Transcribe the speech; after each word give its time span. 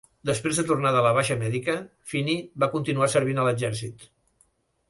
Després 0.27 0.59
de 0.59 0.63
tornar 0.69 0.93
de 0.95 1.03
la 1.07 1.11
baixa 1.17 1.37
mèdica, 1.43 1.75
Finney 2.13 2.41
va 2.65 2.71
continuar 2.75 3.11
servint 3.17 3.43
a 3.43 3.47
l'exèrcit. 3.49 4.09